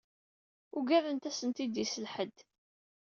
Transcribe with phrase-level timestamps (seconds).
[0.77, 2.37] Ugadent ad sent-id-isel ḥedd.